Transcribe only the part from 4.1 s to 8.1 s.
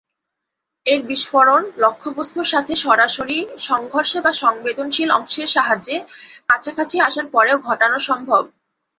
বা সংবেদনশীল অংশের সাহায্যে কাছাকাছি আসার পরও ঘটানো